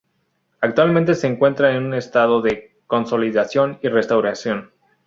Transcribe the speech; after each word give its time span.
Actualmente 0.61 1.13
se 1.13 1.27
encuentra 1.27 1.75
en 1.75 1.93
estado 1.93 2.41
de 2.41 2.75
consolidación 2.87 3.77
y 3.83 3.89
restauración. 3.89 4.71